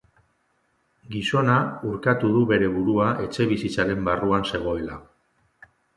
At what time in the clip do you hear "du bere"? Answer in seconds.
2.37-2.69